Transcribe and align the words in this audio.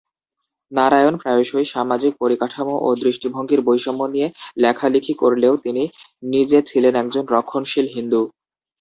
নারায়ণ 0.71 1.15
প্রায়শই 1.21 1.65
সামাজিক 1.73 2.13
পরিকাঠামো 2.21 2.75
ও 2.79 2.99
দৃষ্টিভঙ্গির 3.03 3.61
বৈষম্য 3.67 4.01
নিয়ে 4.13 4.27
লেখালিখি 4.57 5.13
করলেও 5.21 5.53
তিনি 5.65 5.83
নিজে 6.33 6.59
ছিলেন 6.69 6.93
একজন 7.01 7.23
রক্ষণশীল 7.35 7.87
হিন্দু। 7.95 8.21